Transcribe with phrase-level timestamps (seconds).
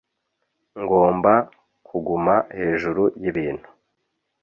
[0.81, 1.33] ngomba
[1.87, 3.67] kuguma hejuru yibintu